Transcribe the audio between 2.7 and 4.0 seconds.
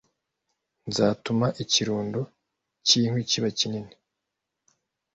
cy’inkwi kiba kinini